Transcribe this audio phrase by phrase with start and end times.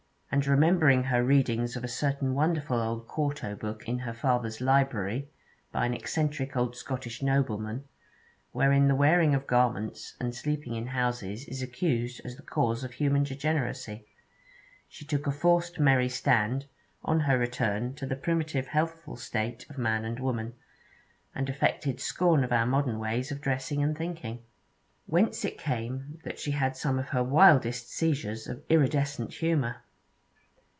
[0.33, 5.27] And remembering her readings of a certain wonderful old quarto book in her father's library,
[5.73, 7.83] by an eccentric old Scottish nobleman,
[8.53, 12.93] wherein the wearing of garments and sleeping in houses is accused as the cause of
[12.93, 14.07] human degeneracy,
[14.87, 16.65] she took a forced merry stand
[17.03, 20.53] on her return to the primitive healthful state of man and woman,
[21.35, 24.41] and affected scorn of our modern ways of dressing and thinking.
[25.07, 29.83] Whence it came that she had some of her wildest seizures of iridescent humour.